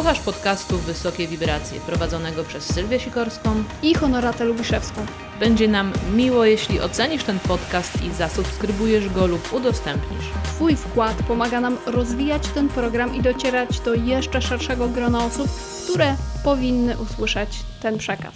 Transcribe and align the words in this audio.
Słuchasz 0.00 0.20
podcastu 0.20 0.78
Wysokie 0.78 1.28
Wibracje, 1.28 1.80
prowadzonego 1.80 2.44
przez 2.44 2.74
Sylwię 2.74 3.00
Sikorską. 3.00 3.64
I 3.82 3.94
Honoratę 3.94 4.44
Lubiszewską. 4.44 5.06
Będzie 5.40 5.68
nam 5.68 5.92
miło, 6.14 6.44
jeśli 6.44 6.80
ocenisz 6.80 7.24
ten 7.24 7.38
podcast 7.38 8.02
i 8.02 8.10
zasubskrybujesz 8.10 9.08
go 9.08 9.26
lub 9.26 9.52
udostępnisz. 9.52 10.24
Twój 10.44 10.76
wkład 10.76 11.22
pomaga 11.28 11.60
nam 11.60 11.78
rozwijać 11.86 12.48
ten 12.48 12.68
program 12.68 13.14
i 13.14 13.22
docierać 13.22 13.80
do 13.80 13.94
jeszcze 13.94 14.42
szerszego 14.42 14.88
grona 14.88 15.24
osób, 15.24 15.50
które 15.84 16.16
powinny 16.44 16.98
usłyszeć 16.98 17.58
ten 17.82 17.98
przekaz. 17.98 18.34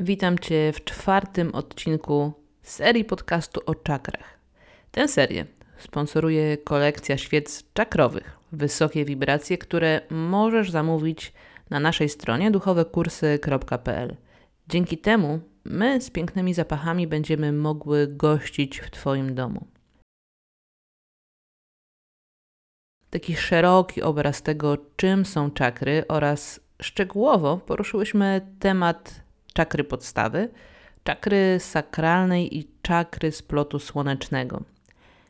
Witam 0.00 0.38
Cię 0.38 0.72
w 0.72 0.84
czwartym 0.84 1.54
odcinku 1.54 2.32
serii 2.62 3.04
podcastu 3.04 3.60
o 3.66 3.74
czakrach. 3.74 4.38
Tę 4.90 5.08
serię 5.08 5.61
sponsoruje 5.82 6.56
kolekcja 6.56 7.18
świec 7.18 7.64
czakrowych, 7.74 8.38
wysokie 8.52 9.04
wibracje, 9.04 9.58
które 9.58 10.00
możesz 10.10 10.70
zamówić 10.70 11.32
na 11.70 11.80
naszej 11.80 12.08
stronie 12.08 12.50
duchowekursy.pl. 12.50 14.16
Dzięki 14.68 14.98
temu 14.98 15.40
my 15.64 16.00
z 16.00 16.10
pięknymi 16.10 16.54
zapachami 16.54 17.06
będziemy 17.06 17.52
mogły 17.52 18.06
gościć 18.06 18.80
w 18.80 18.90
Twoim 18.90 19.34
domu. 19.34 19.66
Taki 23.10 23.36
szeroki 23.36 24.02
obraz 24.02 24.42
tego, 24.42 24.78
czym 24.96 25.24
są 25.24 25.50
czakry 25.50 26.04
oraz 26.08 26.60
szczegółowo 26.82 27.58
poruszyłyśmy 27.58 28.40
temat 28.58 29.24
czakry 29.54 29.84
podstawy, 29.84 30.48
czakry 31.04 31.56
sakralnej 31.60 32.58
i 32.58 32.68
czakry 32.82 33.32
splotu 33.32 33.78
słonecznego. 33.78 34.62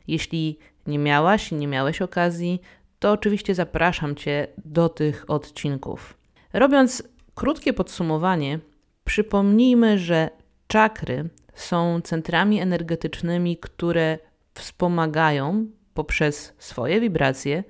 Jeśli 0.07 0.59
nie 0.87 0.99
miałaś 0.99 1.51
i 1.51 1.55
nie 1.55 1.67
miałeś 1.67 2.01
okazji, 2.01 2.61
to 2.99 3.11
oczywiście 3.11 3.55
zapraszam 3.55 4.15
Cię 4.15 4.47
do 4.65 4.89
tych 4.89 5.25
odcinków. 5.27 6.17
Robiąc 6.53 7.03
krótkie 7.35 7.73
podsumowanie, 7.73 8.59
przypomnijmy, 9.05 9.99
że 9.99 10.29
czakry 10.67 11.29
są 11.53 12.01
centrami 12.01 12.61
energetycznymi, 12.61 13.57
które 13.57 14.17
wspomagają 14.53 15.65
poprzez 15.93 16.53
swoje 16.57 16.99
wibracje 16.99 17.63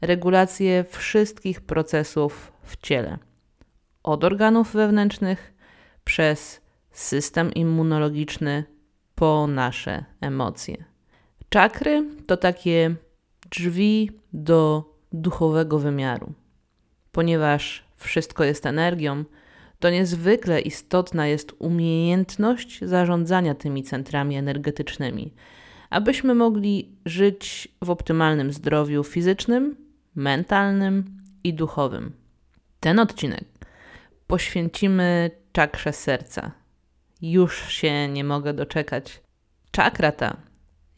regulację 0.00 0.84
wszystkich 0.88 1.60
procesów 1.60 2.52
w 2.62 2.76
ciele. 2.76 3.18
Od 4.02 4.24
organów 4.24 4.72
wewnętrznych 4.72 5.54
przez 6.04 6.60
system 6.90 7.54
immunologiczny 7.54 8.64
po 9.14 9.46
nasze 9.46 10.04
emocje. 10.20 10.84
Czakry 11.54 12.04
to 12.26 12.36
takie 12.36 12.94
drzwi 13.50 14.10
do 14.32 14.84
duchowego 15.12 15.78
wymiaru. 15.78 16.32
Ponieważ 17.12 17.84
wszystko 17.96 18.44
jest 18.44 18.66
energią, 18.66 19.24
to 19.78 19.90
niezwykle 19.90 20.60
istotna 20.60 21.26
jest 21.26 21.52
umiejętność 21.58 22.84
zarządzania 22.84 23.54
tymi 23.54 23.82
centrami 23.82 24.36
energetycznymi, 24.36 25.34
abyśmy 25.90 26.34
mogli 26.34 26.88
żyć 27.04 27.68
w 27.82 27.90
optymalnym 27.90 28.52
zdrowiu 28.52 29.04
fizycznym, 29.04 29.76
mentalnym 30.14 31.04
i 31.44 31.54
duchowym. 31.54 32.12
Ten 32.80 32.98
odcinek 32.98 33.44
poświęcimy 34.26 35.30
czakrze 35.52 35.92
serca. 35.92 36.50
Już 37.22 37.68
się 37.68 38.08
nie 38.08 38.24
mogę 38.24 38.54
doczekać. 38.54 39.20
Czakra 39.70 40.12
ta 40.12 40.43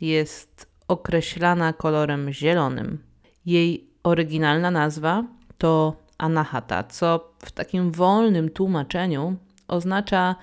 jest 0.00 0.66
określana 0.88 1.72
kolorem 1.72 2.32
zielonym. 2.32 2.98
Jej 3.46 3.90
oryginalna 4.02 4.70
nazwa 4.70 5.24
to 5.58 5.96
anahata, 6.18 6.84
co 6.84 7.32
w 7.38 7.52
takim 7.52 7.92
wolnym 7.92 8.50
tłumaczeniu 8.50 9.36
oznacza 9.68 10.36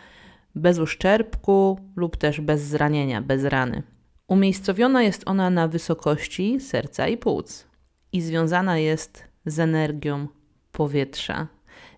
bez 0.56 0.80
uszczerbku 0.80 1.80
lub 1.96 2.18
też 2.18 2.41
bez 2.41 2.62
zranienia, 2.62 3.22
bez 3.22 3.44
rany. 3.44 3.84
Umiejscowiona 4.28 5.03
jest 5.03 5.24
ona 5.25 5.50
na 5.50 5.68
wysokości 5.68 6.59
serca 6.59 7.08
i 7.08 7.18
płuc 7.18 7.68
i 8.12 8.22
związana 8.22 8.78
jest 8.78 9.24
z 9.46 9.59
energią 9.59 10.28
powietrza. 10.72 11.47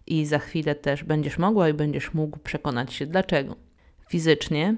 I 0.07 0.25
za 0.25 0.39
chwilę 0.39 0.75
też 0.75 1.03
będziesz 1.03 1.37
mogła 1.37 1.69
i 1.69 1.73
będziesz 1.73 2.13
mógł 2.13 2.39
przekonać 2.39 2.93
się 2.93 3.05
dlaczego. 3.05 3.55
Fizycznie 4.09 4.75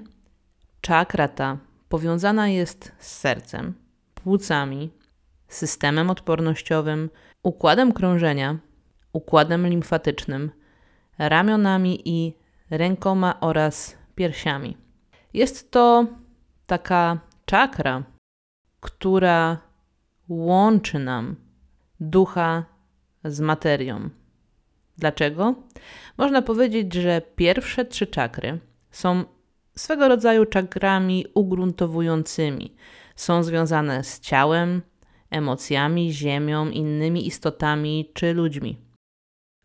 czakra 0.80 1.28
ta 1.28 1.58
powiązana 1.88 2.48
jest 2.48 2.92
z 2.98 3.06
sercem, 3.06 3.74
płucami, 4.14 4.90
systemem 5.48 6.10
odpornościowym, 6.10 7.10
układem 7.42 7.92
krążenia, 7.92 8.58
układem 9.12 9.66
limfatycznym, 9.66 10.50
ramionami 11.18 12.02
i 12.04 12.34
rękoma 12.70 13.40
oraz 13.40 13.96
piersiami. 14.14 14.76
Jest 15.34 15.70
to 15.70 16.06
taka 16.66 17.18
czakra, 17.44 18.02
która 18.80 19.58
łączy 20.28 20.98
nam 20.98 21.36
ducha 22.00 22.64
z 23.24 23.40
materią. 23.40 24.10
Dlaczego? 24.98 25.54
Można 26.18 26.42
powiedzieć, 26.42 26.94
że 26.94 27.22
pierwsze 27.36 27.84
trzy 27.84 28.06
czakry 28.06 28.58
są 28.90 29.24
swego 29.78 30.08
rodzaju 30.08 30.46
czakrami 30.46 31.26
ugruntowującymi. 31.34 32.74
Są 33.16 33.42
związane 33.42 34.04
z 34.04 34.20
ciałem, 34.20 34.82
emocjami, 35.30 36.12
ziemią, 36.12 36.68
innymi 36.68 37.26
istotami 37.26 38.10
czy 38.14 38.34
ludźmi. 38.34 38.78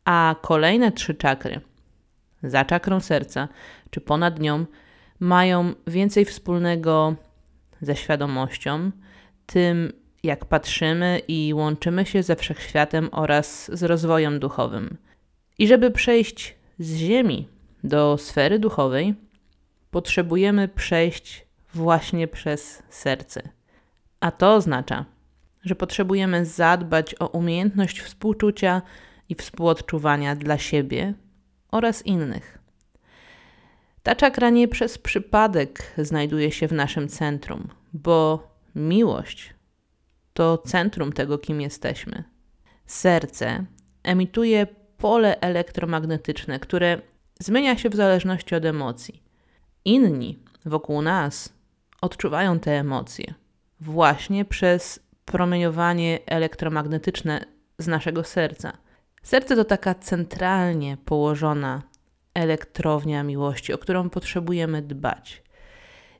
A 0.06 0.36
kolejne 0.42 0.92
trzy 0.92 1.16
czakry, 1.16 1.62
za 2.44 2.66
czakrą 2.66 3.00
serca 3.00 3.48
czy 3.90 4.02
ponad 4.02 4.40
nią, 4.40 4.66
mają 5.20 5.74
więcej 5.88 6.26
wspólnego 6.26 7.16
ze 7.82 7.96
świadomością, 7.96 8.92
tym 9.46 9.94
jak 10.24 10.46
patrzymy 10.46 11.22
i 11.28 11.54
łączymy 11.54 12.06
się 12.06 12.24
ze 12.24 12.36
wszechświatem 12.36 13.10
oraz 13.12 13.72
z 13.74 13.84
rozwojem 13.84 14.40
duchowym. 14.40 14.98
I 15.60 15.68
żeby 15.68 15.92
przejść 15.92 16.56
z 16.80 16.96
Ziemi 16.96 17.48
do 17.84 18.18
sfery 18.18 18.60
duchowej, 18.60 19.16
potrzebujemy 19.94 20.68
przejść 20.68 21.46
właśnie 21.74 22.28
przez 22.28 22.84
serce. 22.90 23.50
A 24.20 24.32
to 24.32 24.54
oznacza, 24.54 25.06
że 25.64 25.76
potrzebujemy 25.76 26.46
zadbać 26.46 27.16
o 27.20 27.28
umiejętność 27.28 28.02
współczucia 28.02 28.82
i 29.30 29.36
współodczuwania 29.36 30.36
dla 30.36 30.58
siebie 30.58 31.14
oraz 31.72 32.06
innych. 32.06 32.60
Ta 34.04 34.16
czakra 34.16 34.50
nie 34.50 34.68
przez 34.68 34.98
przypadek 34.98 35.94
znajduje 35.98 36.52
się 36.52 36.68
w 36.68 36.74
naszym 36.74 37.08
centrum, 37.08 37.68
bo 37.94 38.48
miłość 38.76 39.54
to 40.34 40.58
centrum 40.58 41.14
tego, 41.14 41.38
kim 41.38 41.62
jesteśmy. 41.62 42.24
Serce 42.86 43.66
emituje 44.04 44.68
pole 44.98 45.40
elektromagnetyczne, 45.40 46.60
które 46.60 47.02
zmienia 47.40 47.78
się 47.78 47.90
w 47.90 47.96
zależności 47.96 48.56
od 48.56 48.66
emocji. 48.66 49.24
Inni 49.86 50.40
wokół 50.66 51.02
nas 51.02 51.54
odczuwają 52.02 52.60
te 52.60 52.80
emocje 52.80 53.34
właśnie 53.80 54.46
przez 54.46 55.00
promieniowanie 55.26 56.20
elektromagnetyczne 56.26 57.46
z 57.78 57.88
naszego 57.88 58.24
serca. 58.24 58.78
Serce 59.24 59.56
to 59.56 59.66
taka 59.66 59.96
centralnie 59.96 60.98
położona 60.98 61.82
elektrownia 62.34 63.24
miłości, 63.24 63.74
o 63.74 63.78
którą 63.78 64.10
potrzebujemy 64.10 64.82
dbać. 64.82 65.44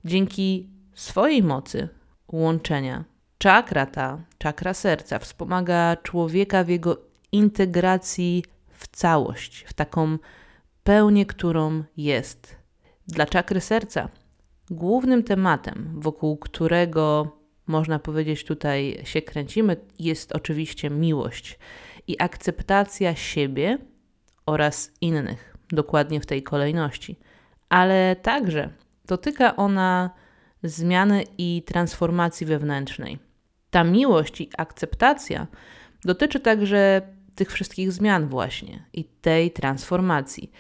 Dzięki 0.06 0.70
swojej 0.94 1.44
mocy 1.44 1.90
łączenia, 2.32 3.04
czakra 3.38 3.86
ta, 3.86 4.20
czakra 4.38 4.74
serca, 4.74 5.20
wspomaga 5.20 5.98
człowieka 6.04 6.64
w 6.64 6.70
jego 6.70 6.98
integracji 7.32 8.44
w 8.70 8.88
całość, 8.88 9.66
w 9.68 9.74
taką 9.74 10.18
pełnię, 10.84 11.26
którą 11.26 11.84
jest. 11.98 12.63
Dla 13.08 13.26
czakry 13.26 13.62
serca 13.62 14.10
głównym 14.70 15.24
tematem, 15.24 15.94
wokół 15.96 16.38
którego 16.38 17.38
można 17.68 18.00
powiedzieć 18.00 18.44
tutaj 18.44 19.02
się 19.04 19.22
kręcimy, 19.22 19.78
jest 20.00 20.32
oczywiście 20.32 20.90
miłość 20.90 21.60
i 22.08 22.22
akceptacja 22.22 23.16
siebie 23.16 23.78
oraz 24.46 24.92
innych, 25.02 25.58
dokładnie 25.70 26.22
w 26.22 26.26
tej 26.26 26.44
kolejności. 26.44 27.20
Ale 27.70 28.16
także 28.16 28.70
dotyka 29.06 29.56
ona 29.56 30.10
zmiany 30.64 31.24
i 31.38 31.64
transformacji 31.66 32.46
wewnętrznej. 32.46 33.20
Ta 33.70 33.84
miłość 33.84 34.42
i 34.42 34.50
akceptacja 34.58 35.48
dotyczy 36.06 36.40
także 36.40 37.02
tych 37.36 37.52
wszystkich 37.52 37.92
zmian, 37.92 38.28
właśnie 38.28 38.86
i 38.94 39.04
tej 39.04 39.52
transformacji. 39.52 40.52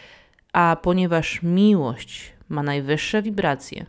A 0.53 0.77
ponieważ 0.81 1.44
miłość 1.44 2.33
ma 2.50 2.63
najwyższe 2.63 3.21
wibracje, 3.21 3.85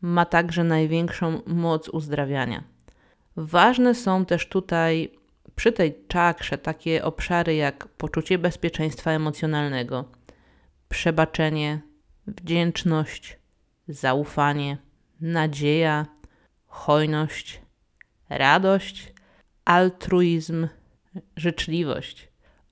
ma 0.00 0.24
także 0.24 0.64
największą 0.64 1.40
moc 1.46 1.88
uzdrawiania. 1.88 2.64
Ważne 3.36 3.94
są 3.94 4.24
też 4.24 4.48
tutaj 4.48 5.10
przy 5.56 5.72
tej 5.72 5.94
czakrze 6.08 6.58
takie 6.58 7.04
obszary 7.04 7.54
jak 7.54 7.88
poczucie 7.88 8.38
bezpieczeństwa 8.38 9.10
emocjonalnego, 9.10 10.04
przebaczenie, 10.88 11.80
wdzięczność, 12.26 13.38
zaufanie, 13.88 14.78
nadzieja, 15.20 16.06
hojność, 16.66 17.60
radość, 18.28 19.12
altruizm, 19.64 20.68
życzliwość 21.36 22.28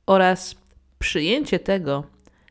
oraz 0.07 0.57
przyjęcie 0.99 1.59
tego, 1.59 2.05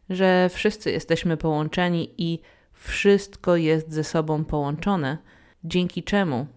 że 0.10 0.50
wszyscy 0.50 0.92
jesteśmy 0.92 1.38
połączeni 1.38 2.14
i 2.18 2.40
wszystko 2.74 3.56
jest 3.56 3.92
ze 3.92 4.04
sobą 4.04 4.46
połączone, 4.46 5.18
dzięki 5.64 6.04
czemu 6.04 6.48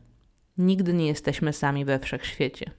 nigdy 0.58 0.94
nie 0.94 1.06
jesteśmy 1.06 1.52
sami 1.52 1.84
we 1.84 1.98
wszechświecie. 1.98 2.70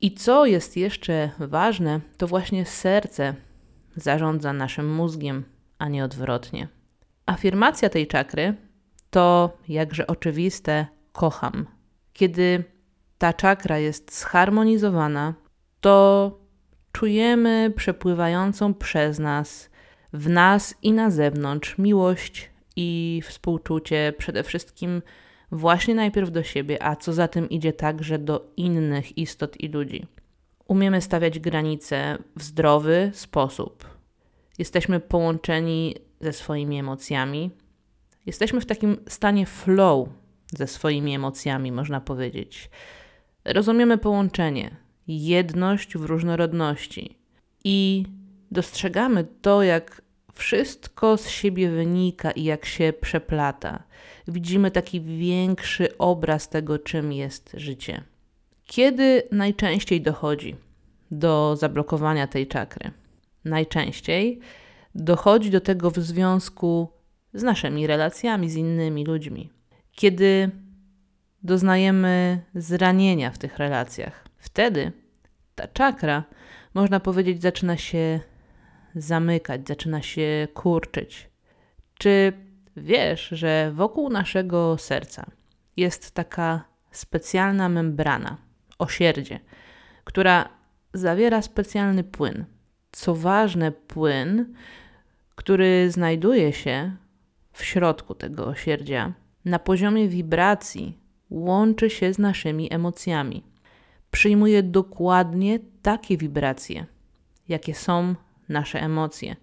I 0.00 0.14
co 0.14 0.46
jest 0.46 0.76
jeszcze 0.76 1.30
ważne, 1.38 2.00
to 2.16 2.26
właśnie 2.26 2.66
serce 2.66 3.34
zarządza 3.96 4.52
naszym 4.52 4.94
mózgiem, 4.94 5.44
a 5.78 5.88
nie 5.88 6.04
odwrotnie. 6.04 6.68
Afirmacja 7.26 7.88
tej 7.88 8.06
czakry 8.06 8.54
to 9.10 9.56
jakże 9.68 10.06
oczywiste 10.06 10.86
kocham. 11.12 11.66
Kiedy 12.12 12.64
ta 13.18 13.32
czakra 13.32 13.78
jest 13.78 14.18
zharmonizowana, 14.20 15.34
to 15.80 16.38
czujemy 16.92 17.72
przepływającą 17.76 18.74
przez 18.74 19.18
nas, 19.18 19.69
w 20.12 20.28
nas 20.28 20.74
i 20.82 20.92
na 20.92 21.10
zewnątrz 21.10 21.78
miłość 21.78 22.50
i 22.76 23.22
współczucie 23.24 24.12
przede 24.18 24.42
wszystkim 24.42 25.02
właśnie 25.52 25.94
najpierw 25.94 26.30
do 26.30 26.42
siebie, 26.42 26.82
a 26.82 26.96
co 26.96 27.12
za 27.12 27.28
tym 27.28 27.50
idzie 27.50 27.72
także 27.72 28.18
do 28.18 28.52
innych 28.56 29.18
istot 29.18 29.60
i 29.60 29.68
ludzi. 29.68 30.06
Umiemy 30.68 31.00
stawiać 31.00 31.38
granice 31.38 32.18
w 32.36 32.42
zdrowy 32.42 33.10
sposób. 33.14 33.84
Jesteśmy 34.58 35.00
połączeni 35.00 35.94
ze 36.20 36.32
swoimi 36.32 36.78
emocjami. 36.78 37.50
Jesteśmy 38.26 38.60
w 38.60 38.66
takim 38.66 38.96
stanie 39.08 39.46
flow 39.46 40.08
ze 40.56 40.66
swoimi 40.66 41.14
emocjami, 41.14 41.72
można 41.72 42.00
powiedzieć. 42.00 42.70
Rozumiemy 43.44 43.98
połączenie, 43.98 44.76
jedność 45.06 45.96
w 45.96 46.04
różnorodności 46.04 47.18
i 47.64 48.04
dostrzegamy 48.50 49.24
to, 49.42 49.62
jak 49.62 50.02
wszystko 50.34 51.16
z 51.16 51.28
siebie 51.28 51.70
wynika 51.70 52.30
i 52.30 52.44
jak 52.44 52.64
się 52.64 52.92
przeplata. 53.00 53.82
Widzimy 54.28 54.70
taki 54.70 55.00
większy 55.00 55.98
obraz 55.98 56.48
tego, 56.48 56.78
czym 56.78 57.12
jest 57.12 57.50
życie. 57.54 58.02
Kiedy 58.66 59.22
najczęściej 59.32 60.00
dochodzi 60.00 60.56
do 61.10 61.56
zablokowania 61.56 62.26
tej 62.26 62.46
czakry? 62.46 62.90
Najczęściej 63.44 64.40
dochodzi 64.94 65.50
do 65.50 65.60
tego 65.60 65.90
w 65.90 65.98
związku 65.98 66.88
z 67.34 67.42
naszymi 67.42 67.86
relacjami 67.86 68.50
z 68.50 68.56
innymi 68.56 69.04
ludźmi. 69.04 69.50
Kiedy 69.92 70.50
doznajemy 71.42 72.42
zranienia 72.54 73.30
w 73.30 73.38
tych 73.38 73.58
relacjach, 73.58 74.24
wtedy 74.38 74.92
ta 75.54 75.68
czakra, 75.68 76.24
można 76.74 77.00
powiedzieć, 77.00 77.42
zaczyna 77.42 77.76
się 77.76 78.20
zamykać, 78.94 79.68
zaczyna 79.68 80.02
się 80.02 80.48
kurczyć. 80.54 81.30
Czy 81.98 82.32
wiesz, 82.76 83.28
że 83.28 83.72
wokół 83.74 84.10
naszego 84.10 84.78
serca 84.78 85.26
jest 85.76 86.10
taka 86.10 86.64
specjalna 86.90 87.68
membrana, 87.68 88.36
osierdzie, 88.78 89.40
która 90.04 90.48
zawiera 90.94 91.42
specjalny 91.42 92.04
płyn? 92.04 92.44
Co 92.92 93.14
ważne, 93.14 93.72
płyn, 93.72 94.54
który 95.34 95.90
znajduje 95.90 96.52
się 96.52 96.96
w 97.52 97.64
środku 97.64 98.14
tego 98.14 98.46
osierdzia, 98.46 99.12
na 99.44 99.58
poziomie 99.58 100.08
wibracji 100.08 100.98
łączy 101.30 101.90
się 101.90 102.14
z 102.14 102.18
naszymi 102.18 102.74
emocjami. 102.74 103.42
Przyjmuje 104.10 104.62
dokładnie 104.62 105.58
takie 105.82 106.16
wibracje, 106.16 106.86
jakie 107.48 107.74
są 107.74 108.14
nasze 108.50 108.80
emocje. 108.80 109.36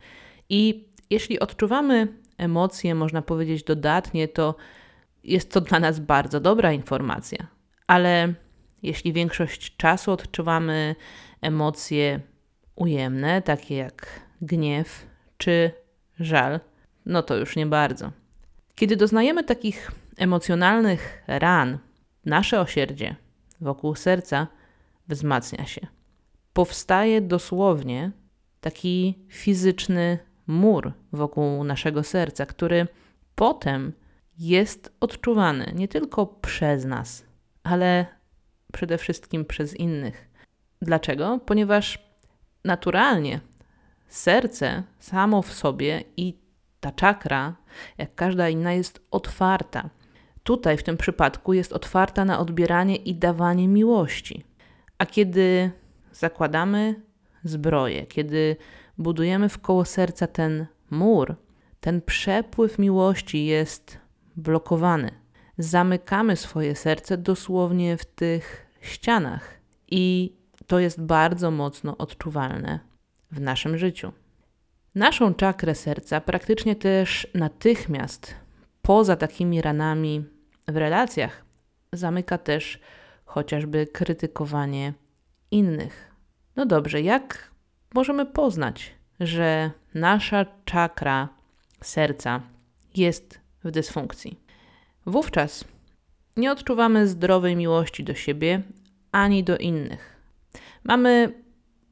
I 0.49 0.87
jeśli 1.09 1.39
odczuwamy 1.39 2.07
emocje, 2.37 2.95
można 2.95 3.21
powiedzieć 3.21 3.63
dodatnie, 3.63 4.27
to 4.27 4.55
jest 5.23 5.51
to 5.51 5.61
dla 5.61 5.79
nas 5.79 5.99
bardzo 5.99 6.39
dobra 6.39 6.73
informacja. 6.73 7.47
Ale 7.87 8.33
jeśli 8.83 9.13
większość 9.13 9.77
czasu 9.77 10.11
odczuwamy 10.11 10.95
emocje 11.41 12.19
ujemne, 12.75 13.41
takie 13.41 13.75
jak 13.75 14.21
gniew 14.41 15.07
czy 15.37 15.71
żal, 16.19 16.59
no 17.05 17.23
to 17.23 17.35
już 17.35 17.55
nie 17.55 17.65
bardzo. 17.65 18.11
Kiedy 18.75 18.95
doznajemy 18.95 19.43
takich 19.43 19.91
emocjonalnych 20.17 21.23
ran, 21.27 21.77
nasze 22.25 22.61
osierdzie 22.61 23.15
wokół 23.61 23.95
serca 23.95 24.47
wzmacnia 25.07 25.65
się. 25.65 25.87
Powstaje 26.53 27.21
dosłownie 27.21 28.11
taki 28.61 29.25
fizyczny 29.29 30.19
mur 30.47 30.93
wokół 31.11 31.63
naszego 31.63 32.03
serca, 32.03 32.45
który 32.45 32.87
potem 33.35 33.93
jest 34.39 34.93
odczuwany 34.99 35.71
nie 35.75 35.87
tylko 35.87 36.25
przez 36.27 36.85
nas, 36.85 37.25
ale 37.63 38.05
przede 38.73 38.97
wszystkim 38.97 39.45
przez 39.45 39.75
innych. 39.75 40.29
Dlaczego? 40.81 41.39
Ponieważ 41.45 42.07
naturalnie 42.65 43.39
serce 44.07 44.83
samo 44.99 45.41
w 45.41 45.53
sobie 45.53 46.03
i 46.17 46.37
ta 46.79 46.91
czakra, 46.91 47.55
jak 47.97 48.15
każda 48.15 48.49
inna, 48.49 48.73
jest 48.73 49.07
otwarta. 49.11 49.89
Tutaj 50.43 50.77
w 50.77 50.83
tym 50.83 50.97
przypadku 50.97 51.53
jest 51.53 51.73
otwarta 51.73 52.25
na 52.25 52.39
odbieranie 52.39 52.95
i 52.95 53.15
dawanie 53.15 53.67
miłości. 53.67 54.43
A 54.97 55.05
kiedy 55.05 55.71
zakładamy 56.11 57.01
zbroję, 57.47 58.05
kiedy 58.05 58.55
budujemy 58.97 59.49
w 59.49 59.59
koło 59.59 59.85
serca 59.85 60.27
ten 60.27 60.65
mur, 60.89 61.35
ten 61.79 62.01
przepływ 62.01 62.79
miłości 62.79 63.45
jest 63.45 63.97
blokowany. 64.35 65.11
Zamykamy 65.57 66.35
swoje 66.35 66.75
serce 66.75 67.17
dosłownie 67.17 67.97
w 67.97 68.05
tych 68.05 68.67
ścianach 68.81 69.59
i 69.91 70.35
to 70.67 70.79
jest 70.79 71.01
bardzo 71.01 71.51
mocno 71.51 71.97
odczuwalne 71.97 72.79
w 73.31 73.41
naszym 73.41 73.77
życiu. 73.77 74.11
Naszą 74.95 75.33
czakrę 75.33 75.75
serca 75.75 76.21
praktycznie 76.21 76.75
też 76.75 77.27
natychmiast 77.33 78.35
poza 78.81 79.15
takimi 79.15 79.61
ranami 79.61 80.25
w 80.67 80.77
relacjach 80.77 81.45
zamyka 81.93 82.37
też 82.37 82.79
chociażby 83.25 83.87
krytykowanie 83.87 84.93
innych. 85.51 86.16
No 86.57 86.65
dobrze, 86.65 87.01
jak 87.01 87.51
możemy 87.93 88.25
poznać, 88.25 88.93
że 89.19 89.71
nasza 89.93 90.45
czakra 90.65 91.29
serca 91.81 92.41
jest 92.95 93.39
w 93.63 93.71
dysfunkcji? 93.71 94.39
Wówczas 95.05 95.65
nie 96.37 96.51
odczuwamy 96.51 97.07
zdrowej 97.07 97.55
miłości 97.55 98.03
do 98.03 98.13
siebie 98.15 98.61
ani 99.11 99.43
do 99.43 99.57
innych. 99.57 100.17
Mamy 100.83 101.33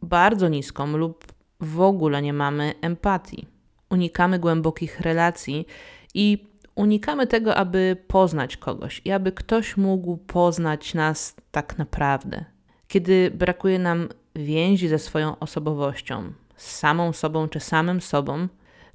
bardzo 0.01 0.47
niską 0.47 0.97
lub 0.97 1.25
w 1.59 1.81
ogóle 1.81 2.21
nie 2.21 2.33
mamy 2.33 2.73
empatii. 2.81 3.47
Unikamy 3.89 4.39
głębokich 4.39 4.99
relacji 4.99 5.65
i 6.13 6.47
unikamy 6.75 7.27
tego, 7.27 7.55
aby 7.55 7.97
poznać 8.07 8.57
kogoś 8.57 9.01
i 9.05 9.11
aby 9.11 9.31
ktoś 9.31 9.77
mógł 9.77 10.17
poznać 10.17 10.93
nas 10.93 11.35
tak 11.51 11.77
naprawdę. 11.77 12.45
Kiedy 12.87 13.31
brakuje 13.31 13.79
nam 13.79 14.09
więzi 14.35 14.87
ze 14.87 14.99
swoją 14.99 15.39
osobowością, 15.39 16.33
z 16.57 16.75
samą 16.75 17.13
sobą 17.13 17.49
czy 17.49 17.59
samym 17.59 18.01
sobą, 18.01 18.47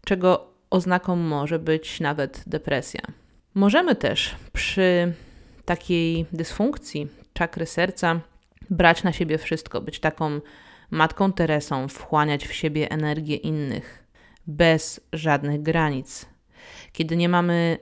czego 0.05 0.51
oznaką 0.71 1.17
może 1.17 1.59
być 1.59 2.01
nawet 2.01 2.45
depresja. 2.47 3.01
Możemy 3.55 3.95
też 3.95 4.35
przy 4.53 5.13
takiej 5.65 6.27
dysfunkcji 6.33 7.09
czakry 7.33 7.67
serca 7.67 8.21
brać 8.71 9.03
na 9.03 9.13
siebie 9.13 9.39
wszystko, 9.39 9.81
być 9.81 10.01
taką 10.01 10.41
matką 10.91 11.33
Teresą, 11.33 11.89
wchłaniać 11.89 12.47
w 12.47 12.53
siebie 12.53 12.91
energię 12.91 13.37
innych 13.37 14.07
bez 14.47 15.01
żadnych 15.13 15.63
granic. 15.63 16.27
Kiedy 16.93 17.17
nie 17.17 17.29
mamy 17.29 17.79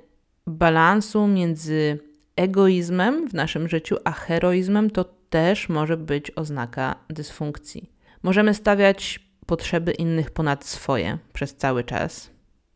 balansu 0.47 1.27
między 1.27 1.99
egoizmem 2.37 3.29
w 3.29 3.35
naszym 3.35 3.69
życiu 3.69 3.97
a 4.05 4.13
heroizmem, 4.13 4.91
to 4.91 5.05
też 5.31 5.69
może 5.69 5.97
być 5.97 6.33
oznaka 6.37 6.97
dysfunkcji. 7.09 7.91
Możemy 8.23 8.55
stawiać 8.55 9.21
potrzeby 9.47 9.93
innych 9.93 10.31
ponad 10.31 10.65
swoje 10.65 11.19
przez 11.33 11.57
cały 11.57 11.85
czas. 11.85 12.31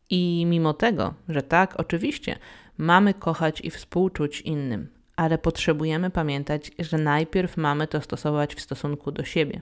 I 0.09 0.45
mimo 0.49 0.73
tego, 0.73 1.13
że 1.29 1.41
tak, 1.41 1.79
oczywiście, 1.79 2.37
mamy 2.77 3.13
kochać 3.13 3.61
i 3.61 3.69
współczuć 3.69 4.41
innym, 4.41 4.87
ale 5.15 5.37
potrzebujemy 5.37 6.09
pamiętać, 6.09 6.71
że 6.79 6.97
najpierw 6.97 7.57
mamy 7.57 7.87
to 7.87 8.01
stosować 8.01 8.55
w 8.55 8.61
stosunku 8.61 9.11
do 9.11 9.23
siebie. 9.23 9.61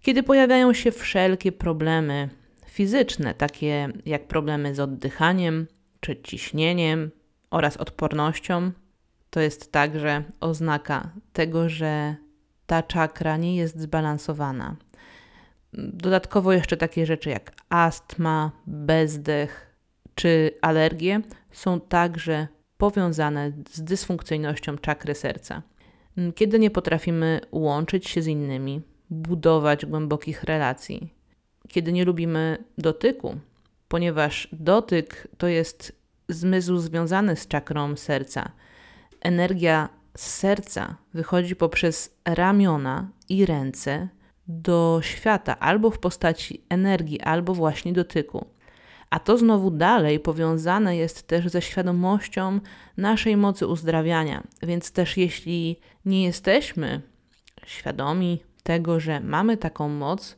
Kiedy 0.00 0.22
pojawiają 0.22 0.72
się 0.72 0.92
wszelkie 0.92 1.52
problemy 1.52 2.28
fizyczne, 2.66 3.34
takie 3.34 3.88
jak 4.06 4.28
problemy 4.28 4.74
z 4.74 4.80
oddychaniem 4.80 5.66
czy 6.00 6.22
ciśnieniem 6.22 7.10
oraz 7.50 7.76
odpornością, 7.76 8.72
to 9.30 9.40
jest 9.40 9.72
także 9.72 10.24
oznaka 10.40 11.10
tego, 11.32 11.68
że 11.68 12.16
ta 12.70 12.82
czakra 12.82 13.36
nie 13.36 13.56
jest 13.56 13.80
zbalansowana. 13.80 14.76
Dodatkowo 15.72 16.52
jeszcze 16.52 16.76
takie 16.76 17.06
rzeczy 17.06 17.30
jak 17.30 17.52
astma, 17.68 18.52
bezdech 18.66 19.76
czy 20.14 20.50
alergie 20.62 21.20
są 21.50 21.80
także 21.80 22.48
powiązane 22.76 23.52
z 23.70 23.82
dysfunkcyjnością 23.82 24.78
czakry 24.78 25.14
serca. 25.14 25.62
Kiedy 26.34 26.58
nie 26.58 26.70
potrafimy 26.70 27.40
łączyć 27.52 28.08
się 28.08 28.22
z 28.22 28.26
innymi, 28.26 28.82
budować 29.10 29.86
głębokich 29.86 30.44
relacji, 30.44 31.14
kiedy 31.68 31.92
nie 31.92 32.04
lubimy 32.04 32.64
dotyku, 32.78 33.36
ponieważ 33.88 34.48
dotyk 34.52 35.28
to 35.38 35.46
jest 35.46 36.00
zmysł 36.28 36.78
związany 36.78 37.36
z 37.36 37.48
czakrą 37.48 37.96
serca. 37.96 38.52
Energia 39.20 39.99
z 40.20 40.34
serca 40.34 40.96
wychodzi 41.14 41.56
poprzez 41.56 42.16
ramiona 42.24 43.08
i 43.28 43.46
ręce 43.46 44.08
do 44.48 45.00
świata, 45.02 45.58
albo 45.58 45.90
w 45.90 45.98
postaci 45.98 46.64
energii, 46.68 47.20
albo 47.20 47.54
właśnie 47.54 47.92
dotyku. 47.92 48.46
A 49.10 49.18
to 49.18 49.38
znowu 49.38 49.70
dalej 49.70 50.20
powiązane 50.20 50.96
jest 50.96 51.26
też 51.26 51.48
ze 51.48 51.62
świadomością 51.62 52.60
naszej 52.96 53.36
mocy 53.36 53.66
uzdrawiania. 53.66 54.42
Więc 54.62 54.92
też 54.92 55.16
jeśli 55.16 55.80
nie 56.04 56.24
jesteśmy 56.24 57.02
świadomi 57.66 58.42
tego, 58.62 59.00
że 59.00 59.20
mamy 59.20 59.56
taką 59.56 59.88
moc, 59.88 60.36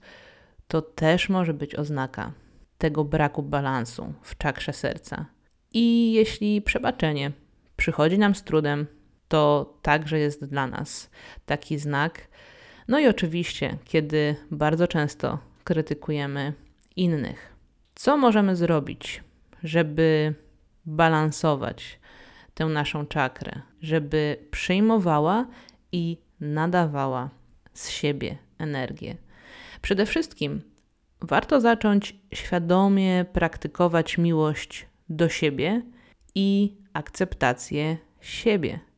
to 0.69 0.83
też 0.83 1.29
może 1.29 1.55
być 1.55 1.75
oznaka 1.75 2.33
tego 2.79 3.05
braku 3.05 3.43
balansu 3.43 4.13
w 4.23 4.39
czakrze 4.39 4.73
serca. 4.73 5.27
I 5.73 6.13
jeśli 6.13 6.63
przebaczenie 6.63 7.33
przychodzi 7.77 8.19
nam 8.19 8.35
z 8.35 8.43
trudem, 8.43 8.87
to 9.33 9.75
także 9.83 10.19
jest 10.19 10.45
dla 10.45 10.67
nas 10.67 11.11
taki 11.47 11.79
znak. 11.79 12.29
No 12.89 12.99
i 12.99 13.07
oczywiście, 13.07 13.79
kiedy 13.85 14.37
bardzo 14.51 14.89
często 14.89 15.39
krytykujemy 15.65 16.53
innych. 16.97 17.57
Co 17.95 18.17
możemy 18.17 18.57
zrobić, 18.57 19.23
żeby 19.63 20.35
balansować 20.87 22.01
tę 22.55 22.67
naszą 22.67 23.07
czakrę, 23.07 23.61
żeby 23.83 24.37
przyjmowała 24.51 25.47
i 25.93 26.19
nadawała 26.41 27.31
z 27.73 27.89
siebie 27.89 28.37
energię? 28.59 29.17
Przede 29.83 30.07
wszystkim 30.07 30.61
warto 31.21 31.61
zacząć 31.61 32.17
świadomie 32.35 33.25
praktykować 33.33 34.19
miłość 34.19 34.87
do 35.09 35.29
siebie 35.29 35.83
i 36.35 36.77
akceptację 36.93 37.97
siebie. 38.21 38.92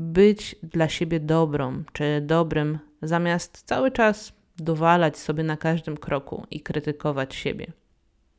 Być 0.00 0.56
dla 0.62 0.88
siebie 0.88 1.20
dobrą 1.20 1.84
czy 1.92 2.20
dobrym, 2.20 2.78
zamiast 3.02 3.62
cały 3.66 3.90
czas 3.90 4.32
dowalać 4.56 5.18
sobie 5.18 5.44
na 5.44 5.56
każdym 5.56 5.96
kroku 5.96 6.46
i 6.50 6.60
krytykować 6.60 7.34
siebie. 7.34 7.66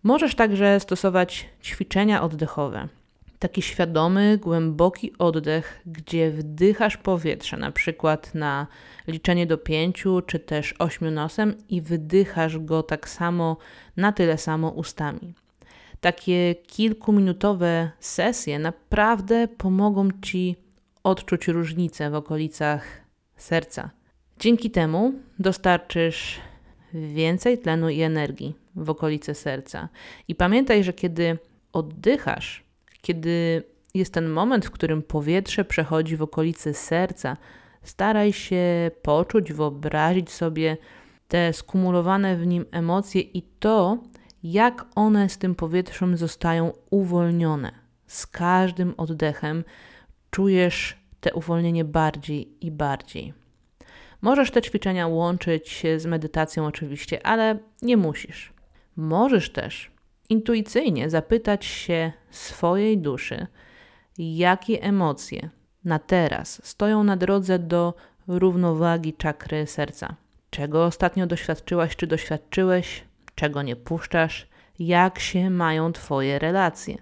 Możesz 0.03 0.35
także 0.35 0.79
stosować 0.79 1.49
ćwiczenia 1.63 2.21
oddechowe. 2.23 2.87
Taki 3.39 3.61
świadomy, 3.61 4.37
głęboki 4.37 5.13
oddech, 5.17 5.81
gdzie 5.85 6.31
wdychasz 6.31 6.97
powietrze, 6.97 7.57
na 7.57 7.71
przykład 7.71 8.35
na 8.35 8.67
liczenie 9.07 9.47
do 9.47 9.57
pięciu 9.57 10.21
czy 10.21 10.39
też 10.39 10.75
ośmiu 10.79 11.11
nosem, 11.11 11.55
i 11.69 11.81
wydychasz 11.81 12.57
go 12.59 12.83
tak 12.83 13.09
samo, 13.09 13.57
na 13.97 14.11
tyle 14.11 14.37
samo 14.37 14.69
ustami. 14.69 15.33
Takie 16.01 16.55
kilkuminutowe 16.55 17.91
sesje 17.99 18.59
naprawdę 18.59 19.47
pomogą 19.47 20.09
ci 20.21 20.68
odczuć 21.03 21.47
różnicę 21.47 22.09
w 22.09 22.15
okolicach 22.15 23.01
serca. 23.35 23.89
Dzięki 24.39 24.71
temu 24.71 25.13
dostarczysz 25.39 26.39
więcej 26.93 27.57
tlenu 27.57 27.89
i 27.89 28.01
energii 28.01 28.55
w 28.75 28.89
okolice 28.89 29.35
serca. 29.35 29.89
I 30.27 30.35
pamiętaj, 30.35 30.83
że 30.83 30.93
kiedy 30.93 31.37
oddychasz, 31.73 32.63
kiedy 33.01 33.63
jest 33.93 34.13
ten 34.13 34.29
moment, 34.29 34.65
w 34.65 34.71
którym 34.71 35.01
powietrze 35.01 35.65
przechodzi 35.65 36.17
w 36.17 36.21
okolice 36.21 36.73
serca, 36.73 37.37
staraj 37.83 38.33
się 38.33 38.91
poczuć, 39.01 39.53
wyobrazić 39.53 40.31
sobie 40.31 40.77
te 41.27 41.53
skumulowane 41.53 42.37
w 42.37 42.47
nim 42.47 42.65
emocje 42.71 43.21
i 43.21 43.41
to, 43.41 43.97
jak 44.43 44.85
one 44.95 45.29
z 45.29 45.37
tym 45.37 45.55
powietrzem 45.55 46.17
zostają 46.17 46.73
uwolnione. 46.89 47.71
Z 48.07 48.27
każdym 48.27 48.93
oddechem 48.97 49.63
czujesz 50.31 50.97
te 51.19 51.33
uwolnienie 51.33 51.85
bardziej 51.85 52.65
i 52.65 52.71
bardziej. 52.71 53.33
Możesz 54.21 54.51
te 54.51 54.61
ćwiczenia 54.61 55.07
łączyć 55.07 55.83
z 55.97 56.05
medytacją, 56.05 56.65
oczywiście, 56.65 57.25
ale 57.25 57.59
nie 57.81 57.97
musisz. 57.97 58.53
Możesz 58.95 59.51
też 59.51 59.91
intuicyjnie 60.29 61.09
zapytać 61.09 61.65
się 61.65 62.11
swojej 62.31 62.97
duszy, 62.97 63.47
jakie 64.17 64.81
emocje 64.83 65.49
na 65.85 65.99
teraz 65.99 66.61
stoją 66.65 67.03
na 67.03 67.17
drodze 67.17 67.59
do 67.59 67.93
równowagi 68.27 69.13
czakry 69.13 69.67
serca. 69.67 70.15
Czego 70.49 70.85
ostatnio 70.85 71.27
doświadczyłaś 71.27 71.95
czy 71.95 72.07
doświadczyłeś, 72.07 73.03
czego 73.35 73.61
nie 73.61 73.75
puszczasz, 73.75 74.47
jak 74.79 75.19
się 75.19 75.49
mają 75.49 75.93
Twoje 75.93 76.39
relacje. 76.39 76.97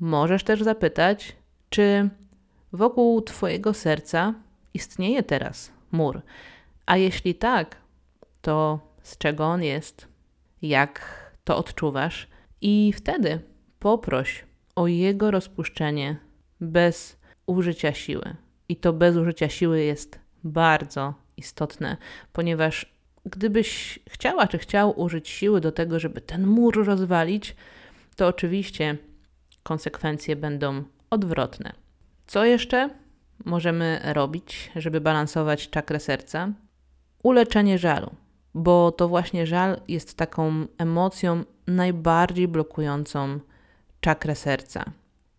Możesz 0.00 0.44
też 0.44 0.62
zapytać, 0.62 1.36
czy 1.70 2.08
wokół 2.74 3.22
Twojego 3.22 3.74
serca 3.74 4.34
istnieje 4.74 5.22
teraz 5.22 5.72
mur, 5.92 6.20
a 6.86 6.96
jeśli 6.96 7.34
tak, 7.34 7.76
to 8.42 8.80
z 9.02 9.18
czego 9.18 9.44
on 9.44 9.62
jest, 9.62 10.08
jak 10.62 11.00
to 11.44 11.56
odczuwasz, 11.56 12.28
i 12.60 12.92
wtedy 12.96 13.40
poproś 13.78 14.44
o 14.76 14.86
jego 14.86 15.30
rozpuszczenie 15.30 16.16
bez 16.60 17.16
użycia 17.46 17.92
siły. 17.92 18.36
I 18.68 18.76
to 18.76 18.92
bez 18.92 19.16
użycia 19.16 19.48
siły 19.48 19.80
jest 19.80 20.18
bardzo 20.44 21.14
istotne, 21.36 21.96
ponieważ 22.32 22.94
gdybyś 23.24 23.98
chciała 24.08 24.46
czy 24.46 24.58
chciał 24.58 25.00
użyć 25.00 25.28
siły 25.28 25.60
do 25.60 25.72
tego, 25.72 25.98
żeby 25.98 26.20
ten 26.20 26.46
mur 26.46 26.86
rozwalić, 26.86 27.56
to 28.16 28.26
oczywiście 28.26 28.96
konsekwencje 29.62 30.36
będą 30.36 30.84
odwrotne. 31.10 31.83
Co 32.26 32.44
jeszcze 32.44 32.90
możemy 33.44 34.00
robić, 34.04 34.70
żeby 34.76 35.00
balansować 35.00 35.70
czakrę 35.70 36.00
serca? 36.00 36.52
Uleczenie 37.22 37.78
żalu, 37.78 38.10
bo 38.54 38.92
to 38.92 39.08
właśnie 39.08 39.46
żal 39.46 39.80
jest 39.88 40.16
taką 40.16 40.66
emocją 40.78 41.44
najbardziej 41.66 42.48
blokującą 42.48 43.40
czakrę 44.00 44.34
serca. 44.34 44.84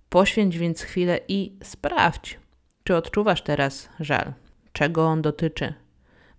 Poświęć 0.09 0.57
więc 0.57 0.81
chwilę 0.81 1.19
i 1.27 1.57
sprawdź, 1.63 2.39
czy 2.83 2.95
odczuwasz 2.95 3.41
teraz 3.41 3.89
żal, 3.99 4.33
czego 4.73 5.05
on 5.05 5.21
dotyczy, 5.21 5.73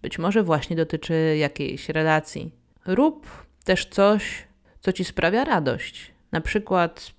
być 0.03 0.19
może 0.19 0.43
właśnie 0.43 0.77
dotyczy 0.77 1.37
jakiejś 1.39 1.89
relacji. 1.89 2.53
Rób 2.87 3.27
też 3.65 3.87
coś, 3.87 4.47
co 4.81 4.93
ci 4.93 5.05
sprawia 5.05 5.45
radość. 5.45 6.13
Na 6.33 6.41
przykład 6.41 7.13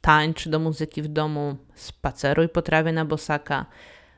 tańcz 0.00 0.48
do 0.48 0.58
muzyki 0.58 1.02
w 1.02 1.08
domu, 1.08 1.56
spaceruj 1.74 2.48
po 2.48 2.62
trawie 2.62 2.92
na 2.92 3.04
bosaka, 3.04 3.66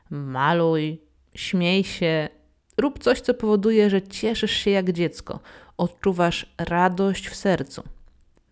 maluj, 0.09 1.01
śmiej 1.35 1.83
się, 1.83 2.29
rób 2.77 2.99
coś, 2.99 3.21
co 3.21 3.33
powoduje, 3.33 3.89
że 3.89 4.01
cieszysz 4.01 4.51
się 4.51 4.71
jak 4.71 4.91
dziecko, 4.91 5.39
odczuwasz 5.77 6.53
radość 6.57 7.29
w 7.29 7.35
sercu. 7.35 7.83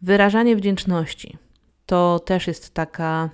Wyrażanie 0.02 0.56
wdzięczności 0.56 1.38
to 1.86 2.20
też 2.20 2.48
jest 2.48 2.74
taka 2.74 3.30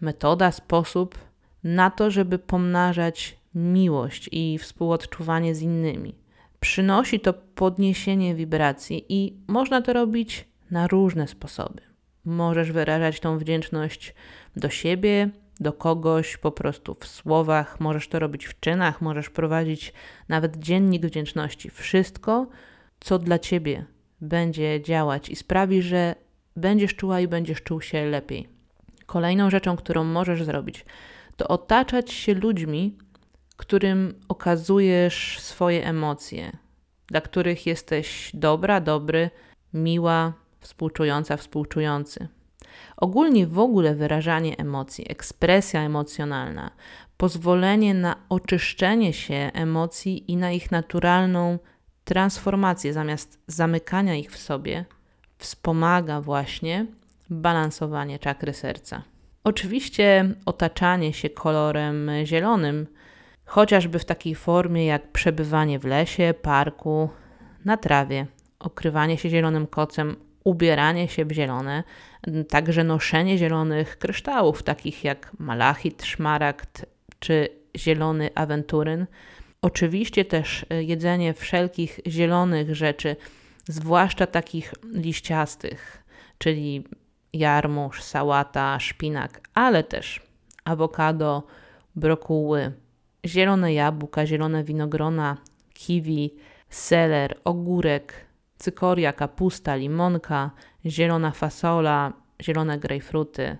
metoda, 0.00 0.52
sposób 0.52 1.18
na 1.64 1.90
to, 1.90 2.10
żeby 2.10 2.38
pomnażać 2.38 3.36
miłość 3.54 4.28
i 4.32 4.58
współodczuwanie 4.58 5.54
z 5.54 5.62
innymi. 5.62 6.14
Przynosi 6.60 7.20
to 7.20 7.32
podniesienie 7.32 8.34
wibracji 8.34 9.04
i 9.08 9.36
można 9.46 9.82
to 9.82 9.92
robić 9.92 10.48
na 10.70 10.86
różne 10.86 11.28
sposoby. 11.28 11.89
Możesz 12.24 12.72
wyrażać 12.72 13.20
tą 13.20 13.38
wdzięczność 13.38 14.14
do 14.56 14.70
siebie, 14.70 15.30
do 15.60 15.72
kogoś 15.72 16.36
po 16.36 16.52
prostu 16.52 16.96
w 17.00 17.06
słowach, 17.06 17.80
możesz 17.80 18.08
to 18.08 18.18
robić 18.18 18.46
w 18.46 18.60
czynach, 18.60 19.00
możesz 19.00 19.30
prowadzić 19.30 19.92
nawet 20.28 20.56
dziennik 20.56 21.06
wdzięczności. 21.06 21.70
Wszystko, 21.70 22.46
co 23.00 23.18
dla 23.18 23.38
ciebie 23.38 23.84
będzie 24.20 24.82
działać 24.82 25.28
i 25.28 25.36
sprawi, 25.36 25.82
że 25.82 26.14
będziesz 26.56 26.96
czuła 26.96 27.20
i 27.20 27.28
będziesz 27.28 27.62
czuł 27.62 27.80
się 27.80 28.04
lepiej. 28.04 28.48
Kolejną 29.06 29.50
rzeczą, 29.50 29.76
którą 29.76 30.04
możesz 30.04 30.44
zrobić, 30.44 30.84
to 31.36 31.48
otaczać 31.48 32.12
się 32.12 32.34
ludźmi, 32.34 32.98
którym 33.56 34.14
okazujesz 34.28 35.38
swoje 35.40 35.86
emocje, 35.86 36.52
dla 37.06 37.20
których 37.20 37.66
jesteś 37.66 38.30
dobra, 38.34 38.80
dobry, 38.80 39.30
miła, 39.74 40.32
współczująca, 40.60 41.36
współczujący. 41.36 42.28
Ogólnie 42.96 43.46
w 43.46 43.58
ogóle 43.58 43.94
wyrażanie 43.94 44.56
emocji, 44.58 45.06
ekspresja 45.08 45.82
emocjonalna, 45.82 46.70
pozwolenie 47.16 47.94
na 47.94 48.16
oczyszczenie 48.28 49.12
się 49.12 49.50
emocji 49.54 50.32
i 50.32 50.36
na 50.36 50.52
ich 50.52 50.70
naturalną 50.70 51.58
transformację 52.04 52.92
zamiast 52.92 53.38
zamykania 53.46 54.14
ich 54.14 54.32
w 54.32 54.38
sobie, 54.38 54.84
wspomaga 55.38 56.20
właśnie 56.20 56.86
balansowanie 57.30 58.18
czakry 58.18 58.52
serca. 58.52 59.02
Oczywiście 59.44 60.34
otaczanie 60.46 61.12
się 61.12 61.30
kolorem 61.30 62.10
zielonym, 62.24 62.86
chociażby 63.44 63.98
w 63.98 64.04
takiej 64.04 64.34
formie 64.34 64.86
jak 64.86 65.12
przebywanie 65.12 65.78
w 65.78 65.84
lesie, 65.84 66.34
parku, 66.42 67.10
na 67.64 67.76
trawie, 67.76 68.26
okrywanie 68.58 69.18
się 69.18 69.30
zielonym 69.30 69.66
kocem, 69.66 70.16
ubieranie 70.44 71.08
się 71.08 71.24
w 71.24 71.32
zielone, 71.32 71.84
także 72.48 72.84
noszenie 72.84 73.38
zielonych 73.38 73.98
kryształów, 73.98 74.62
takich 74.62 75.04
jak 75.04 75.32
malachit, 75.38 76.04
szmaragd 76.04 76.86
czy 77.18 77.48
zielony 77.76 78.30
awenturyn. 78.34 79.06
Oczywiście 79.62 80.24
też 80.24 80.66
e, 80.70 80.82
jedzenie 80.82 81.34
wszelkich 81.34 82.00
zielonych 82.06 82.74
rzeczy, 82.74 83.16
zwłaszcza 83.68 84.26
takich 84.26 84.74
liściastych, 84.92 86.04
czyli 86.38 86.84
jarmuż, 87.32 88.02
sałata, 88.02 88.80
szpinak, 88.80 89.40
ale 89.54 89.84
też 89.84 90.22
awokado, 90.64 91.42
brokuły, 91.96 92.72
zielone 93.26 93.74
jabłka, 93.74 94.26
zielone 94.26 94.64
winogrona, 94.64 95.36
kiwi, 95.74 96.34
seler, 96.68 97.36
ogórek, 97.44 98.29
cykoria, 98.60 99.12
kapusta, 99.12 99.76
limonka, 99.76 100.50
zielona 100.86 101.30
fasola, 101.30 102.12
zielone 102.42 102.78
grejpfruty. 102.78 103.56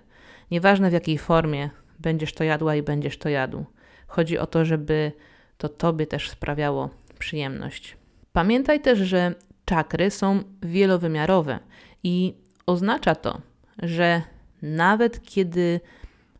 Nieważne 0.51 0.89
w 0.89 0.93
jakiej 0.93 1.17
formie 1.17 1.69
będziesz 1.99 2.33
to 2.33 2.43
jadła 2.43 2.75
i 2.75 2.83
będziesz 2.83 3.17
to 3.17 3.29
jadł. 3.29 3.65
Chodzi 4.07 4.37
o 4.37 4.47
to, 4.47 4.65
żeby 4.65 5.11
to 5.57 5.69
tobie 5.69 6.07
też 6.07 6.29
sprawiało 6.29 6.89
przyjemność. 7.19 7.97
Pamiętaj 8.33 8.81
też, 8.81 8.99
że 8.99 9.35
czakry 9.65 10.11
są 10.11 10.43
wielowymiarowe 10.61 11.59
i 12.03 12.33
oznacza 12.65 13.15
to, 13.15 13.41
że 13.83 14.21
nawet 14.61 15.23
kiedy 15.23 15.79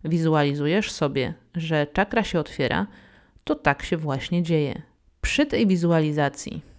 wizualizujesz 0.04 0.92
sobie, 0.92 1.34
że 1.56 1.88
czakra 1.88 2.24
się 2.24 2.40
otwiera, 2.40 2.88
to 3.44 3.56
tak 3.56 3.84
się 3.84 3.98
właśnie 3.98 4.44
dzieje. 4.44 4.82
Przy 5.22 5.46
tej 5.46 5.68
wizualizacji 5.68 6.71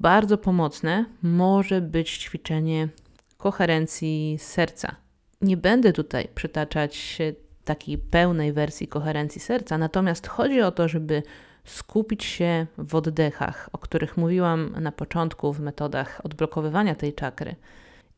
bardzo 0.00 0.38
pomocne 0.38 1.04
może 1.22 1.80
być 1.80 2.18
ćwiczenie 2.18 2.88
koherencji 3.36 4.36
serca. 4.40 4.96
Nie 5.40 5.56
będę 5.56 5.92
tutaj 5.92 6.28
przytaczać 6.34 7.18
takiej 7.64 7.98
pełnej 7.98 8.52
wersji 8.52 8.88
koherencji 8.88 9.40
serca, 9.40 9.78
natomiast 9.78 10.26
chodzi 10.26 10.60
o 10.62 10.72
to, 10.72 10.88
żeby 10.88 11.22
skupić 11.64 12.24
się 12.24 12.66
w 12.78 12.94
oddechach, 12.94 13.68
o 13.72 13.78
których 13.78 14.16
mówiłam 14.16 14.74
na 14.80 14.92
początku 14.92 15.52
w 15.52 15.60
metodach 15.60 16.20
odblokowywania 16.24 16.94
tej 16.94 17.14
czakry. 17.14 17.56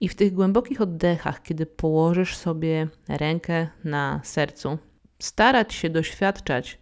I 0.00 0.08
w 0.08 0.14
tych 0.14 0.32
głębokich 0.32 0.80
oddechach, 0.80 1.42
kiedy 1.42 1.66
położysz 1.66 2.36
sobie 2.36 2.88
rękę 3.08 3.68
na 3.84 4.20
sercu, 4.24 4.78
starać 5.18 5.74
się 5.74 5.90
doświadczać 5.90 6.78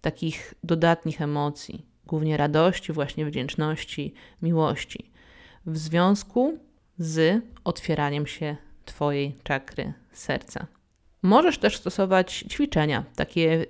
takich 0.00 0.54
dodatnich 0.64 1.22
emocji, 1.22 1.86
głównie 2.08 2.36
radości, 2.36 2.92
właśnie 2.92 3.26
wdzięczności, 3.26 4.14
miłości, 4.42 5.10
w 5.66 5.78
związku 5.78 6.58
z 6.98 7.44
otwieraniem 7.64 8.26
się 8.26 8.56
Twojej 8.84 9.34
czakry 9.42 9.92
serca. 10.12 10.66
Możesz 11.22 11.58
też 11.58 11.76
stosować 11.76 12.44
ćwiczenia, 12.48 13.04
takie 13.16 13.66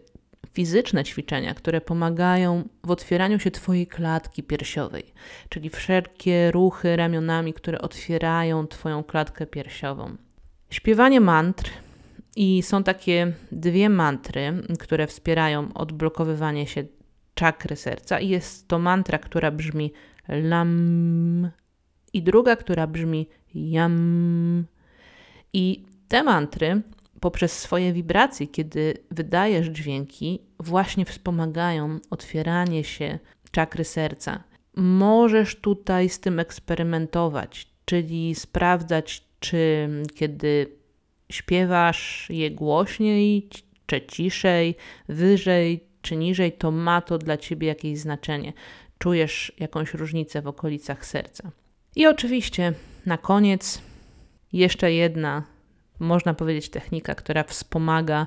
fizyczne 0.52 1.04
ćwiczenia, 1.04 1.54
które 1.54 1.80
pomagają 1.80 2.68
w 2.84 2.90
otwieraniu 2.90 3.38
się 3.38 3.50
Twojej 3.50 3.86
klatki 3.86 4.42
piersiowej, 4.42 5.12
czyli 5.48 5.70
wszelkie 5.70 6.50
ruchy 6.50 6.96
ramionami, 6.96 7.52
które 7.52 7.78
otwierają 7.80 8.66
Twoją 8.66 9.04
klatkę 9.04 9.46
piersiową. 9.46 10.16
Śpiewanie 10.70 11.20
mantr 11.20 11.70
i 12.36 12.62
są 12.62 12.82
takie 12.82 13.32
dwie 13.52 13.88
mantry, 13.88 14.62
które 14.78 15.06
wspierają 15.06 15.74
odblokowywanie 15.74 16.66
się 16.66 16.84
czakry 17.38 17.76
serca 17.76 18.20
i 18.20 18.28
jest 18.28 18.68
to 18.68 18.78
mantra, 18.78 19.18
która 19.18 19.50
brzmi 19.50 19.92
lam 20.28 21.50
i 22.12 22.22
druga, 22.22 22.56
która 22.56 22.86
brzmi 22.86 23.28
jam. 23.54 24.66
I 25.52 25.84
te 26.08 26.22
mantry 26.22 26.82
poprzez 27.20 27.58
swoje 27.58 27.92
wibracje, 27.92 28.46
kiedy 28.46 28.94
wydajesz 29.10 29.66
dźwięki, 29.66 30.38
właśnie 30.60 31.04
wspomagają 31.04 31.98
otwieranie 32.10 32.84
się 32.84 33.18
czakry 33.50 33.84
serca. 33.84 34.44
Możesz 34.76 35.56
tutaj 35.56 36.08
z 36.08 36.20
tym 36.20 36.38
eksperymentować, 36.38 37.68
czyli 37.84 38.34
sprawdzać, 38.34 39.24
czy 39.40 39.88
kiedy 40.14 40.72
śpiewasz 41.30 42.26
je 42.30 42.50
głośniej, 42.50 43.48
czy 43.86 44.06
ciszej, 44.06 44.74
wyżej, 45.08 45.87
czy 46.08 46.16
niżej, 46.16 46.52
to 46.52 46.70
ma 46.70 47.00
to 47.00 47.18
dla 47.18 47.36
ciebie 47.36 47.68
jakieś 47.68 47.98
znaczenie. 47.98 48.52
Czujesz 48.98 49.52
jakąś 49.58 49.94
różnicę 49.94 50.42
w 50.42 50.46
okolicach 50.46 51.06
serca. 51.06 51.50
I 51.96 52.06
oczywiście 52.06 52.72
na 53.06 53.18
koniec 53.18 53.82
jeszcze 54.52 54.92
jedna, 54.92 55.42
można 55.98 56.34
powiedzieć, 56.34 56.68
technika, 56.68 57.14
która 57.14 57.44
wspomaga 57.44 58.26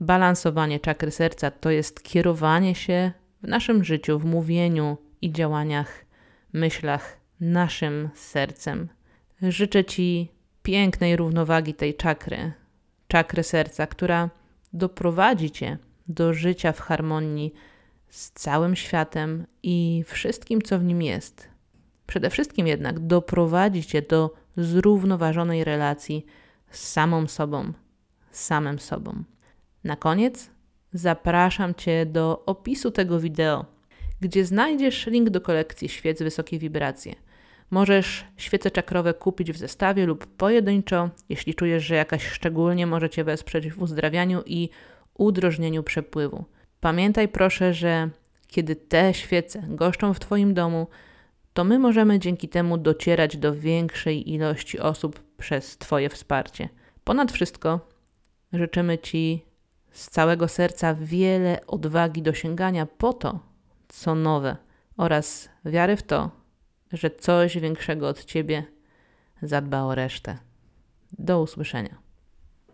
balansowanie 0.00 0.80
czakry 0.80 1.10
serca, 1.10 1.50
to 1.50 1.70
jest 1.70 2.02
kierowanie 2.02 2.74
się 2.74 3.12
w 3.42 3.48
naszym 3.48 3.84
życiu, 3.84 4.18
w 4.18 4.24
mówieniu 4.24 4.96
i 5.22 5.32
działaniach, 5.32 6.04
myślach 6.52 7.16
naszym 7.40 8.08
sercem. 8.14 8.88
Życzę 9.42 9.84
Ci 9.84 10.28
pięknej 10.62 11.16
równowagi 11.16 11.74
tej 11.74 11.94
czakry, 11.94 12.52
czakry 13.08 13.42
serca, 13.42 13.86
która 13.86 14.30
doprowadzi 14.72 15.50
Cię 15.50 15.78
do 16.08 16.34
życia 16.34 16.72
w 16.72 16.80
harmonii 16.80 17.54
z 18.08 18.30
całym 18.30 18.76
światem 18.76 19.46
i 19.62 20.04
wszystkim, 20.06 20.62
co 20.62 20.78
w 20.78 20.84
nim 20.84 21.02
jest. 21.02 21.48
Przede 22.06 22.30
wszystkim 22.30 22.66
jednak 22.66 23.00
doprowadzi 23.00 23.84
Cię 23.84 24.02
do 24.02 24.34
zrównoważonej 24.56 25.64
relacji 25.64 26.26
z 26.70 26.88
samą 26.88 27.26
sobą, 27.26 27.72
z 28.30 28.44
samym 28.44 28.78
sobą. 28.78 29.24
Na 29.84 29.96
koniec 29.96 30.50
zapraszam 30.92 31.74
Cię 31.74 32.06
do 32.06 32.42
opisu 32.46 32.90
tego 32.90 33.20
wideo, 33.20 33.64
gdzie 34.20 34.44
znajdziesz 34.44 35.06
link 35.06 35.30
do 35.30 35.40
kolekcji 35.40 35.88
świec 35.88 36.22
wysokiej 36.22 36.58
wibracji. 36.58 37.14
Możesz 37.70 38.24
świece 38.36 38.70
czakrowe 38.70 39.14
kupić 39.14 39.52
w 39.52 39.56
zestawie 39.56 40.06
lub 40.06 40.26
pojedynczo, 40.26 41.10
jeśli 41.28 41.54
czujesz, 41.54 41.84
że 41.84 41.94
jakaś 41.94 42.26
szczególnie 42.26 42.86
może 42.86 43.10
Cię 43.10 43.24
wesprzeć 43.24 43.72
w 43.72 43.82
uzdrawianiu 43.82 44.42
i 44.46 44.68
udrożnieniu 45.18 45.82
przepływu. 45.82 46.44
Pamiętaj 46.80 47.28
proszę, 47.28 47.74
że 47.74 48.10
kiedy 48.46 48.76
te 48.76 49.14
świece 49.14 49.62
goszczą 49.68 50.14
w 50.14 50.20
Twoim 50.20 50.54
domu, 50.54 50.86
to 51.52 51.64
my 51.64 51.78
możemy 51.78 52.18
dzięki 52.18 52.48
temu 52.48 52.78
docierać 52.78 53.36
do 53.36 53.54
większej 53.54 54.32
ilości 54.32 54.78
osób 54.78 55.22
przez 55.38 55.78
Twoje 55.78 56.08
wsparcie. 56.08 56.68
Ponad 57.04 57.32
wszystko 57.32 57.96
Życzymy 58.52 58.98
Ci 58.98 59.46
z 59.92 60.10
całego 60.10 60.48
serca 60.48 60.94
wiele 60.94 61.60
odwagi 61.66 62.22
do 62.22 62.34
sięgania 62.34 62.86
po 62.86 63.12
to, 63.12 63.40
co 63.88 64.14
nowe, 64.14 64.56
oraz 64.96 65.48
wiary 65.64 65.96
w 65.96 66.02
to, 66.02 66.30
że 66.92 67.10
coś 67.10 67.58
większego 67.58 68.08
od 68.08 68.24
Ciebie 68.24 68.64
zadba 69.42 69.82
o 69.82 69.94
resztę. 69.94 70.38
Do 71.18 71.42
usłyszenia. 71.42 72.05